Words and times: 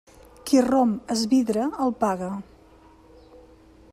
Qui 0.49 0.61
romp 0.67 0.95
es 1.15 1.25
vidre 1.35 1.67
el 1.85 1.95
paga. 2.05 2.31